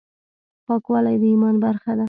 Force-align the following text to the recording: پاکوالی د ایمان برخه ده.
پاکوالی 0.65 1.17
د 1.21 1.23
ایمان 1.31 1.55
برخه 1.63 1.91
ده. 1.97 1.99